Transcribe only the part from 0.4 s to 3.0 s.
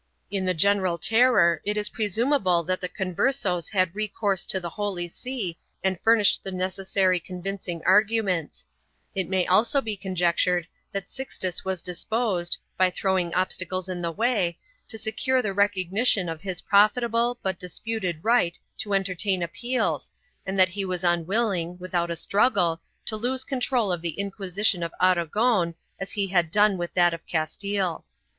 the general terror it is presumable that the